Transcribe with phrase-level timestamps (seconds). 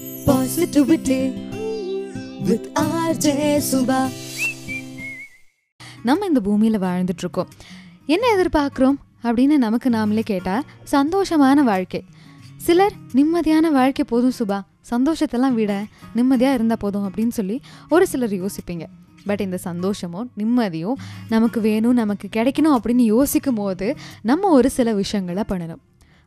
[0.00, 1.32] Positivity
[2.44, 4.08] with RJ Subha.
[6.02, 7.48] நம்ம இந்த பூமியில் வாழ்ந்துட்டு இருக்கோம்
[8.06, 12.04] என்ன எதிர்பார்க்குறோம் அப்படின்னு நமக்கு நாமளே கேட்டால் சந்தோஷமான வாழ்க்கை.
[12.56, 14.60] சிலர் நிம்மதியான வாழ்க்கை போதும் சுபா.
[14.90, 18.82] சந்தோஷத்தெல்லாம் விட நிம்மதியாக இருந்தால் போதும் அப்படின்னு சொல்லி ஒரு சிலர் யோசிப்பீங்க.
[19.26, 20.92] பட் இந்த சந்தோஷமோ நிம்மதியும்
[21.28, 25.80] நமக்கு வேணும் நமக்கு கிடைக்கணும் அப்படின்னு யோசிக்கும் போது நம்ம ஒரு சில விஷயங்களை பண்ணணும்.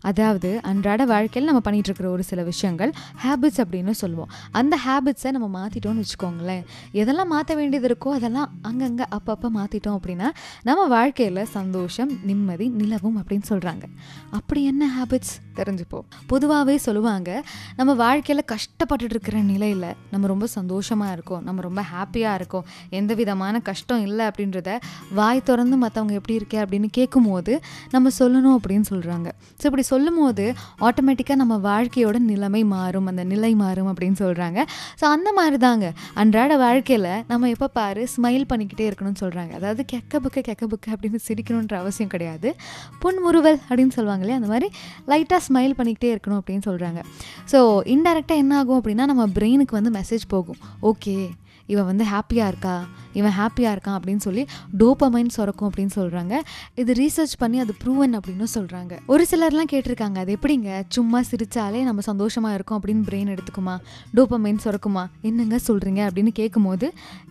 [0.03, 2.91] அதாவது அன்றாட வாழ்க்கையில் நம்ம பண்ணிகிட்ருக்கிற இருக்கிற ஒரு சில விஷயங்கள்
[3.23, 4.29] ஹேபிட்ஸ் அப்படின்னு சொல்லுவோம்.
[4.51, 6.63] அந்த ஹேபிட்ஸை நம்ம மாற்றிட்டோம்னு வச்சுக்கோங்களேன்.
[7.01, 10.27] எதெல்லாம் மாற்ற வேண்டியது இருக்கோ அதெல்லாம் அங்கங்கே அப்பப்போ மாற்றிட்டோம் அப்படின்னா
[10.63, 13.85] நம்ம வாழ்க்கையில் சந்தோஷம் நிம்மதி நிலவும் அப்படின்னு சொல்கிறாங்க
[14.39, 16.05] அப்படி என்ன ஹேபிட்ஸ் தெரிஞ்சுப்போம்.
[16.31, 17.29] பொதுவாகவே சொல்லுவாங்க
[17.77, 22.65] நம்ம வாழ்க்கையில் கஷ்டப்பட்டுட்டு இருக்கிற நிலையில் நம்ம ரொம்ப சந்தோஷமாக இருக்கோம் நம்ம ரொம்ப ஹாப்பியாக இருக்கோம்
[22.99, 24.69] எந்த விதமான கஷ்டம் இல்லை அப்படின்றத
[25.19, 27.53] வாய் திறந்து மற்றவங்க எப்படி இருக்கே அப்படின்னு கேட்கும்போது
[27.91, 29.27] நம்ம சொல்லணும் அப்படின்னு சொல்கிறாங்க
[29.59, 30.45] ஸோ இப்படி சொல்லும் போது
[30.87, 34.59] ஆட்டோமேட்டிக்காக நம்ம வாழ்க்கையோட நிலைமை மாறும் அந்த நிலை மாறும் அப்படின்னு சொல்கிறாங்க
[35.01, 35.87] ஸோ அந்த மாதிரி தாங்க
[36.21, 41.19] அன்றாட வாழ்க்கையில் நம்ம எப்போ பாரு ஸ்மைல் பண்ணிக்கிட்டே இருக்கணும்னு சொல்கிறாங்க அதாவது கெக்க புக்க கெக்க புக்க அப்படின்னு
[41.27, 42.49] சிரிக்கணுன்ற அவசியம் கிடையாது.
[43.03, 44.39] புன்முறுவல் அப்படின்னு சொல்லுவாங்க இல்லையா?
[44.41, 44.67] அந்த மாதிரி
[45.11, 46.99] லைட்டாக ஸ்மைல் பண்ணிக்கிட்டே இருக்கணும் அப்படின்னு சொல்கிறாங்க
[47.51, 47.59] ஸோ
[47.95, 50.59] இன்டெரக்டாக என்ன ஆகும் அப்படின்னா நம்ம பிரெயினுக்கு வந்து மெசேஜ் போகும்.
[50.91, 51.15] ஓகே
[51.73, 52.75] இவன் வந்து ஹாப்பியாக இருக்கா?
[53.19, 54.43] இவன் ஹாப்பியாக இருக்கான் அப்படின்னு சொல்லி
[54.81, 56.33] டோப்பமைன் சுரக்கும் அப்படின்னு சொல்கிறாங்க
[56.81, 60.69] இது ரீசர்ச் பண்ணி அது ப்ரூவன் அப்படின்னு சொல்கிறாங்க ஒரு சிலர்லாம் கேட்டிருக்காங்க அது எப்படிங்க?
[60.95, 63.75] சும்மா சிரித்தாலே நம்ம சந்தோஷமாக இருக்கோம் அப்படின்னு பிரெயின் எடுத்துக்குமா?
[64.17, 65.03] டோப்பமைன் சுரக்குமா?
[65.21, 66.87] என்னங்க சொல்கிறீங்க அப்படின்னு கேட்கும்போது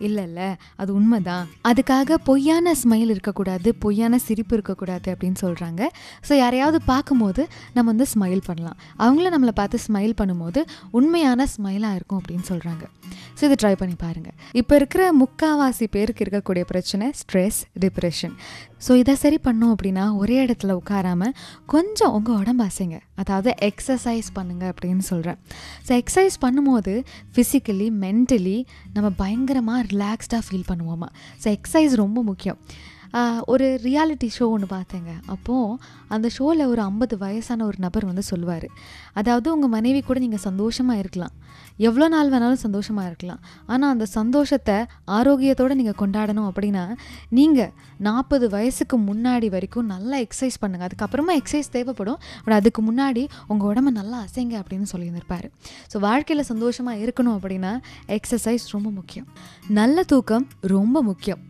[0.07, 0.47] இல்லை இல்லை
[0.81, 1.45] அது உண்மைதான்.
[1.69, 5.81] அதுக்காக பொய்யான ஸ்மைல் இருக்கக்கூடாது பொய்யான சிரிப்பு இருக்கக்கூடாது அப்படின்னு சொல்கிறாங்க
[6.27, 7.41] ஸோ யாரையாவது பார்க்கும்போது
[7.73, 8.77] நம்ம வந்து ஸ்மைல் பண்ணலாம்.
[9.05, 10.61] அவங்கள நம்மளை பார்த்து ஸ்மைல் பண்ணும்போது
[10.99, 12.83] உண்மையான ஸ்மைலாக இருக்கும் அப்படின்னு சொல்கிறாங்க
[13.39, 18.33] ஸோ இதை ட்ரை பண்ணி பாருங்கள் இப்போ இருக்கிற முக்காவாசி பேருக்கு இருக்கக்கூடிய பிரச்சனை ஸ்ட்ரெஸ் டிப்ரெஷன்
[18.87, 21.33] ஸோ இதை சரி பண்ணோம் அப்படின்னா ஒரே இடத்துல உட்காராமல்
[21.65, 22.99] கொஞ்சம் உங்கள் உடம்பு அசைங்க.
[23.15, 25.39] அதாவது எக்ஸசைஸ் பண்ணுங்கள் அப்படின்னு சொல்கிறேன்
[25.87, 27.03] ஸோ எக்ஸசைஸ் பண்ணும்போது
[27.35, 31.07] ஃபிசிக்கலி மென்டலி நம்ம பயங்கரமாக ரிலாக்ஸ்டாக ஃபீல் பண்ணுவோமா?
[31.43, 32.57] ஸோ எக்ஸசைஸ் ரொம்ப முக்கியம்.
[33.51, 35.11] ஒரு ரியாலிட்டி ஷோ ஒன்று பார்த்தேங்க.
[35.33, 35.77] அப்போது
[36.15, 38.67] அந்த ஷோவில் ஒரு ஐம்பது வயசான ஒரு நபர் வந்து சொல்லுவார்
[39.19, 41.35] அதாவது உங்கள் மனைவி கூட நீங்கள் சந்தோஷமாக இருக்கலாம்.
[41.87, 43.41] எவ்வளோ நாள் வேணாலும் சந்தோஷமாக இருக்கலாம்.
[43.73, 44.77] ஆனால் அந்த சந்தோஷத்தை
[45.17, 46.83] ஆரோக்கியத்தோடு நீங்கள் கொண்டாடணும் அப்படின்னா
[47.39, 47.71] நீங்கள்
[48.07, 52.19] நாற்பது வயசுக்கு முன்னாடி வரைக்கும் நல்லா எக்ஸசைஸ் பண்ணுங்கள் அதுக்கப்புறமா எக்ஸசைஸ் தேவைப்படும்.
[52.45, 55.47] பட் அதுக்கு முன்னாடி உங்கள் உடம்ப நல்லா அசைங்க அப்படின்னு சொல்லியிருந்திருப்பார்.
[55.93, 57.73] ஸோ வாழ்க்கையில் சந்தோஷமாக இருக்கணும் அப்படின்னா
[58.17, 59.29] எக்ஸசைஸ் ரொம்ப முக்கியம்.
[59.81, 61.43] நல்ல தூக்கம் ரொம்ப முக்கியம்.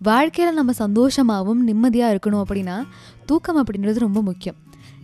[0.00, 2.76] வாழ்க்கையில் நம்ம சந்தோஷமாகவும் நிம்மதியாக இருக்கணும் அப்படின்னா
[3.30, 4.58] தூக்கம் அப்படின்றது ரொம்ப முக்கியம்.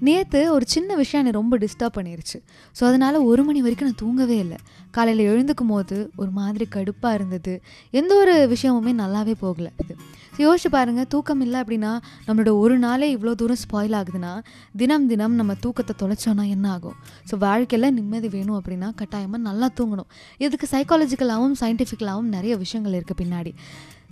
[0.06, 2.38] நேற்று ஒரு சின்ன விஷயம் என்னை ரொம்ப டிஸ்டர்ப் பண்ணிருச்சு.
[2.76, 4.58] ஸோ அதனால் ஒரு மணி வரைக்கும் நான் தூங்கவே இல்லை.
[4.96, 7.54] காலையில் எழுந்துக்கும் போது ஒரு மாதிரி கடுப்பாக இருந்தது.
[8.00, 9.94] எந்த ஒரு விஷயமுமே நல்லாவே போகலை இது.
[10.34, 11.92] ஸோ யோசிச்சு பாருங்கள் தூக்கம் இல்லை அப்படின்னா
[12.26, 14.32] நம்மளோட ஒரு நாளே இவ்வளோ தூரம் ஸ்பாயில் ஆகுதுன்னா
[14.82, 16.96] தினம் தினம் நம்ம தூக்கத்தை தொலைச்சோன்னா என்ன ஆகும்?
[17.30, 20.10] ஸோ வாழ்க்கையில் நிம்மதி வேணும் அப்படின்னா கட்டாயமாக நல்லா தூங்கணும்.
[20.46, 23.54] இதுக்கு சைக்காலஜிக்கலாகவும் சயின்டிஃபிக்கலாகவும் நிறைய விஷயங்கள் இருக்குது பின்னாடி.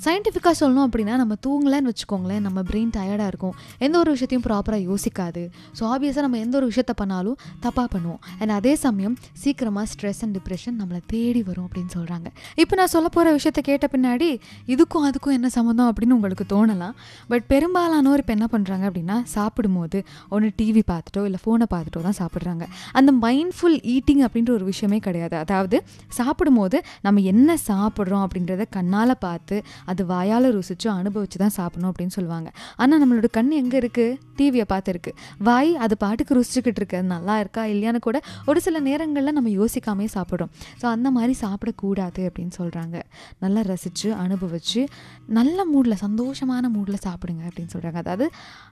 [0.05, 3.55] சயின்டிஃபிக்காக சொல்லணும் அப்படின்னா நம்ம தூங்கலன்னு வச்சுக்கோங்களேன் நம்ம பிரெயின் டயர்டாக இருக்கும்.
[3.87, 5.43] எந்த ஒரு விஷயத்தையும் ப்ராப்பராக யோசிக்காது.
[5.79, 8.21] ஸோ ஆப்வியஸாக நம்ம எந்த ஒரு விஷயத்த பண்ணாலும் தப்பாக பண்ணுவோம்.
[8.41, 12.29] அண்ட் அதே சமயம் சீக்கிரமாக ஸ்ட்ரெஸ் அண்ட் டிப்ரெஷன் நம்மளை தேடி வரும் அப்படின்னு சொல்கிறாங்க
[12.63, 14.29] இப்போ நான் சொல்ல போகிற விஷயத்த கேட்ட பின்னாடி
[14.75, 16.95] இதுக்கும் அதுக்கும் என்ன சம்மந்தம் அப்படின்னு உங்களுக்கு தோணலாம்.
[17.33, 19.99] பட் பெரும்பாலானோர் இப்போ என்ன பண்ணுறாங்க அப்படின்னா சாப்பிடும்போது
[20.35, 22.65] ஒன்று டிவி பார்த்துட்டோ இல்லை ஃபோனை பார்த்துட்டோ தான் சாப்பிட்றாங்க.
[22.99, 25.37] அந்த மைண்ட்ஃபுல் ஈட்டிங் அப்படின்ற ஒரு விஷயமே கிடையாது.
[25.45, 25.77] அதாவது
[26.21, 29.57] சாப்பிடும்போது நம்ம என்ன சாப்பிட்றோம் அப்படின்றத கண்ணால் பார்த்து
[29.93, 32.49] அது வாயால் ருசிச்சும் அனுபவிச்சு தான் சாப்பிடணும் அப்படின்னு சொல்லுவாங்க.
[32.83, 35.13] ஆனால் நம்மளோட கண் எங்கே இருக்குது டிவியை பார்த்துருக்கு.
[35.49, 36.99] வாய் அது பாட்டுக்கு ருசிச்சுக்கிட்டு இருக்கு.
[37.01, 38.19] அது நல்லா இருக்கா இல்லையான்னு கூட
[38.51, 40.53] ஒரு சில நேரங்களில் நம்ம யோசிக்காமே சாப்பிட்றோம்.
[40.81, 42.97] ஸோ அந்த மாதிரி சாப்பிடக்கூடாது அப்படின்னு சொல்கிறாங்க
[43.45, 44.83] நல்லா ரசித்து அனுபவித்து
[45.39, 48.27] நல்ல மூடில் சந்தோஷமான மூடில் சாப்பிடுங்க அப்படின்னு சொல்கிறாங்க அதாவது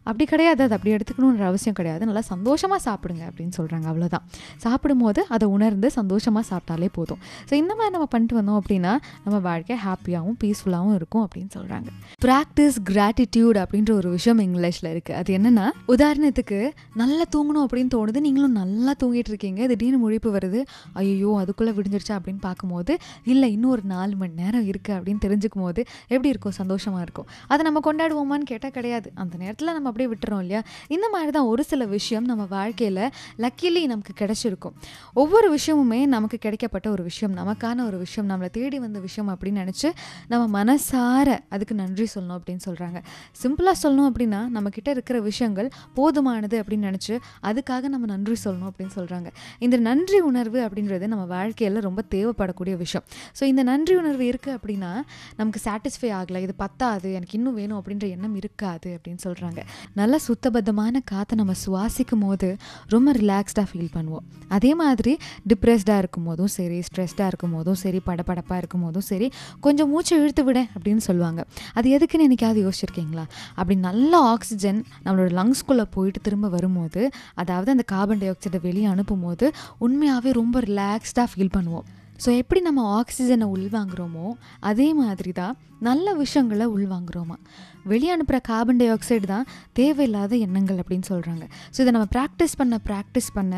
[0.08, 0.60] அப்படி கிடையாது.
[0.66, 2.02] அது அப்படி எடுத்துக்கணுன்ற அவசியம் கிடையாது.
[2.10, 4.24] நல்லா சந்தோஷமாக சாப்பிடுங்க அப்படின்னு சொல்கிறாங்க அவ்வளோதான்
[4.64, 7.20] சாப்பிடும்போது அதை உணர்ந்து சந்தோஷமாக சாப்பிட்டாலே போதும்.
[7.48, 8.92] ஸோ இந்த மாதிரி நம்ம பண்ணிட்டு வந்தோம் அப்படின்னா
[9.24, 11.04] நம்ம வாழ்க்கை ஹாப்பியாகவும் பீஸ்ஃபுல்லாகவும் இருக்கும்.
[11.14, 11.88] அப்படின்னு சொல்கிறாங்க
[12.24, 18.20] ப்ராக்டிஸ் கிராட்டிடியூட் அப்படின்ற ஒரு விஷயம் இங்கிலீஷில் இருக்குது அது என்னென்னா உதாரணத்துக்கு நல்லா தூங்கணும் அப்படின்னு தோணுது.
[18.20, 19.66] நீங்களும் நல்லா தூங்கிட்டு இருக்கீங்க.
[19.66, 20.62] திடீர்னு முழிப்பு வருது.
[20.92, 25.84] ஐயோ அதுக்குள்ளே விடிஞ்சிருச்சா அப்படின்னு பார்க்கும்போது இல்லை இன்னும் ஒரு நாலு மணி நேரம் இருக்குது அப்படின்னு தெரிஞ்சுக்கும் போது
[26.08, 26.52] எப்படி இருக்கும்?
[26.52, 27.26] சந்தோஷமாக இருக்கும்.
[27.48, 29.12] அதை நம்ம கொண்டாடுவோமான்னு கேட்டால் கிடையாது.
[29.14, 30.62] அந்த நேரத்தில் நம்ம அப்படியே விட்டுறோம் இல்லையா?
[30.88, 34.72] இந்த மாதிரி தான் ஒரு சில விஷயம் நம்ம வாழ்க்கையில் லக்கிலி நமக்கு கிடைச்சிருக்கும்.
[35.12, 37.36] ஒவ்வொரு விஷயமுமே நமக்கு கிடைக்கப்பட்ட ஒரு விஷயம்.
[37.36, 38.30] நமக்கான ஒரு விஷயம்.
[38.30, 39.90] நம்மளை தேடி வந்த விஷயம் அப்படின்னு நினச்சி
[40.28, 42.98] நம்ம மனசார மனசார அதுக்கு நன்றி சொல்லணும் அப்படின்னு சொல்கிறாங்க
[43.40, 47.14] சிம்பிளாக சொல்லணும் அப்படின்னா நம்மக்கிட்ட இருக்கிற விஷயங்கள் போதுமானது அப்படின்னு நினச்சி
[47.48, 49.28] அதுக்காக நம்ம நன்றி சொல்லணும் அப்படின்னு சொல்கிறாங்க
[49.58, 53.04] இந்த நன்றி உணர்வு அப்படின்றது நம்ம வாழ்க்கையில் ரொம்ப தேவைப்படக்கூடிய விஷயம்.
[53.38, 54.90] ஸோ இந்த நன்றி உணர்வு இருக்குது அப்படின்னா
[55.40, 59.60] நமக்கு சாட்டிஸ்ஃபை ஆகலை இது பத்தாது எனக்கு இன்னும் வேணும் அப்படின்ற எண்ணம் இருக்காது அப்படின்னு சொல்கிறாங்க
[60.00, 62.50] நல்ல சுத்தபத்தமான காற்றை நம்ம சுவாசிக்கும் போது
[62.94, 64.24] ரொம்ப ரிலாக்ஸ்டாக ஃபீல் பண்ணுவோம்.
[64.56, 65.14] அதே மாதிரி
[65.50, 69.28] டிப்ரெஸ்டாக இருக்கும் போதும் சரி ஸ்ட்ரெஸ்டாக இருக்கும் போதும் சரி படபடப்பாக இருக்கும் போதும் சரி
[69.66, 71.44] கொஞ்சம் மூச்சை இழுத்து விட அப்படின்னு சொல்லுவாங்க.
[71.74, 73.24] அது எதுக்குன்னு என்னைக்காவது யோசிச்சிருக்கீங்களா?
[73.54, 79.22] அப்படி நல்ல ஆக்சிஜன் நம்மளோட லங்ஸ்குள்ளே போயிட்டு திரும்ப வரும்போது அதாவது அந்த கார்பன் டை ஆக்சைடை வெளியே அனுப்பும்
[79.22, 81.86] போது உண்மையாகவே ரொம்ப ரிலாக்ஸ்டாக ஃபீல் பண்ணுவோம்.
[82.24, 84.26] ஸோ எப்படி நம்ம ஆக்சிஜனை உள்வாங்குறோமோ
[84.72, 87.34] அதே மாதிரி தான் நல்ல விஷயங்களை உள்வாங்குறோமா?
[87.90, 89.44] வெளியே அனுப்புகிற கார்பன் டை ஆக்சைடு தான்
[89.78, 93.54] தேவையில்லாத எண்ணங்கள் அப்படின்னு சொல்கிறாங்க ஸோ இதை நம்ம ப்ராக்டிஸ் பண்ண ப்ராக்டிஸ் பண்ண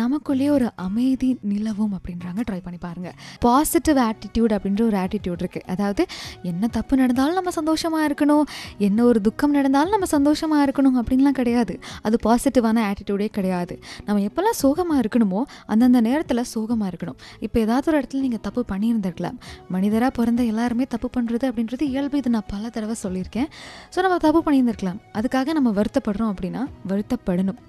[0.00, 2.40] நமக்குள்ளேயே ஒரு அமைதி நிலவும் அப்படின்றாங்க.
[2.48, 6.04] ட்ரை பண்ணி பாருங்கள் பாசிட்டிவ் ஆட்டிடியூட் அப்படின்ற ஒரு ஆட்டிடியூட் இருக்குது அதாவது
[6.50, 8.44] என்ன தப்பு நடந்தாலும் நம்ம சந்தோஷமாக இருக்கணும்.
[8.88, 11.76] என்ன ஒரு துக்கம் நடந்தாலும் நம்ம சந்தோஷமாக இருக்கணும் அப்படின்லாம் கிடையாது.
[12.02, 13.76] அது பாசிட்டிவான ஆட்டிடியூடே கிடையாது.
[14.06, 15.42] நம்ம எப்போல்லாம் சோகமாக இருக்கணுமோ
[15.72, 17.18] அந்தந்த நேரத்தில் சோகமாக இருக்கணும்.
[17.48, 19.38] இப்போ ஏதாவது ஒரு இடத்துல நீங்கள் தப்பு பண்ணியிருந்திருக்கலாம்
[19.74, 22.18] மனிதராக பிறந்த எல்லாருமே தப்பு பண்ணுறது அப்படின்றது இயல்பு.
[22.22, 23.48] இது நான் பல தடவை சொல்லியிருக்கேன்.
[23.94, 26.62] ஸோ நம்ம தப்பு பண்ணியிருந்திருக்கலாம் அதுக்காக நம்ம வருத்தப்படுறோம் அப்படின்னா
[26.92, 27.60] வருத்தப்படணும்.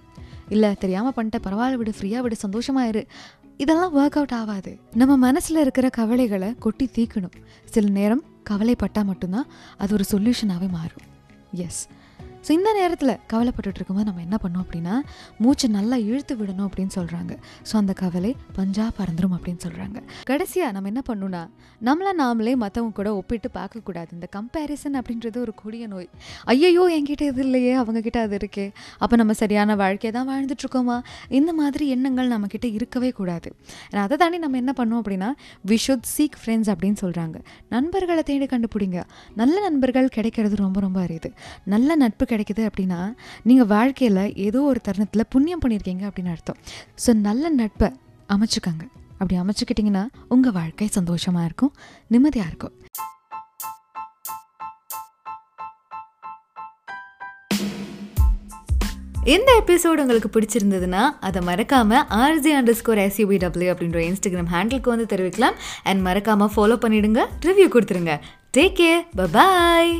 [0.55, 3.03] இல்லை தெரியாமல் பண்ணிட்ட பரவாயில்ல விடு ஃப்ரீயாக விடு சந்தோஷமாக இரு.
[3.63, 4.71] இதெல்லாம் ஒர்க் அவுட் ஆகாது.
[5.01, 7.35] நம்ம மனசில் இருக்கிற கவலைகளை கொட்டி தீக்கணும்.
[7.75, 9.47] சில நேரம் கவலைப்பட்டால் மட்டும்தான்
[9.83, 11.05] அது ஒரு சொல்யூஷனாகவே மாறும்.
[11.67, 11.83] எஸ்
[12.47, 14.95] ஸோ இந்த நேரத்தில் கவலைப்பட்டுட்டு இருக்கும்போது நம்ம என்ன பண்ணோம் அப்படின்னா
[15.37, 17.33] மூச்சை நல்லா இழுத்து விடணும் அப்படின்னு சொல்கிறாங்க
[17.71, 21.43] ஸோ அந்த கவலை பஞ்சா பறந்துரும் அப்படின்னு சொல்கிறாங்க கடைசியாக நம்ம என்ன பண்ணணும்னா
[21.81, 24.09] நம்மளை நாமளே மற்றவங்க கூட ஒப்பிட்டு பார்க்கக்கூடாது.
[24.11, 26.09] இந்த கம்பேரிசன் அப்படின்றது ஒரு கொடிய நோய்.
[26.45, 28.71] ஐயையோ என்கிட்ட இது இல்லையே அவங்கக்கிட்ட அது இருக்கே.
[28.97, 31.01] அப்போ நம்ம சரியான வாழ்க்கையை தான் வாழ்ந்துட்டுருக்கோமா?
[31.29, 33.55] இந்த மாதிரி எண்ணங்கள் நம்மக்கிட்ட இருக்கவே கூடாது.
[33.91, 35.29] And அதை தாண்டி நம்ம என்ன பண்ணோம் அப்படின்னா
[35.67, 37.37] வி ஷுட் சீக் ஃப்ரெண்ட்ஸ் அப்படின்னு சொல்கிறாங்க
[37.69, 39.03] நண்பர்களை தேடி கண்டுபிடிங்க.
[39.35, 41.31] நல்ல நண்பர்கள் கிடைக்கிறது ரொம்ப ரொம்ப அரியுது
[41.63, 43.01] நல்ல நட்பு கிடைக்குது அப்படின்னா
[43.49, 46.61] நீங்கள் வாழ்க்கையில் ஏதோ ஒரு தருணத்தில் புண்ணியம் பண்ணியிருக்கீங்க அப்படின்னு அர்த்தம்.
[47.05, 47.89] ஸோ நல்ல நட்பை
[48.35, 48.85] அமைச்சுக்கங்க.
[49.19, 50.05] அப்படி அமைச்சுக்கிட்டிங்கன்னா
[50.35, 51.75] உங்கள் வாழ்க்கை சந்தோஷமாக இருக்கும்
[52.13, 52.75] நிம்மதியாக இருக்கும்.
[59.33, 65.55] இந்த எபிசோடு உங்களுக்கு பிடிச்சிருந்ததுன்னா அதை மறக்காம ஆர்ஜி அண்டர் ஸ்கோர் எஸ்யூபிடபிள்யூ அப்படின்ற இன்ஸ்டாகிராம் ஹேண்டிலுக்கு வந்து தெரிவிக்கலாம்.
[65.89, 68.15] அண்ட் மறக்காம ஃபாலோ பண்ணிடுங்க ரிவ்யூ கொடுத்துருங்க.
[68.57, 69.01] Take care
[69.37, 69.95] bye